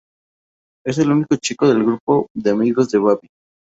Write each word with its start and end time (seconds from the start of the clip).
Es 0.83 0.97
el 0.97 1.11
único 1.11 1.35
chico 1.39 1.67
del 1.67 1.83
grupo 1.83 2.25
de 2.33 2.49
amigos 2.49 2.89
de 2.89 2.97
Bibi. 2.97 3.29